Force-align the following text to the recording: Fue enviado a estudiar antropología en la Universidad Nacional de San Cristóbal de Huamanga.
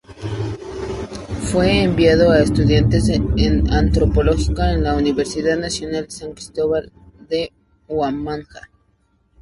Fue 1.51 1.83
enviado 1.83 2.31
a 2.31 2.39
estudiar 2.39 2.85
antropología 3.69 4.73
en 4.73 4.83
la 4.83 4.95
Universidad 4.95 5.57
Nacional 5.59 6.05
de 6.05 6.11
San 6.11 6.31
Cristóbal 6.33 6.91
de 7.29 7.53
Huamanga. 7.87 8.71